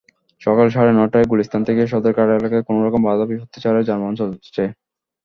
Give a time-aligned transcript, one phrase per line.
[0.41, 4.63] সকাল সাড়ে নয়টায় গুলিস্তান থেকে সদরঘাট এলাকায় কোনোরকম বাধা-বিপত্তি ছাড়াই যানবাহন চলেছে।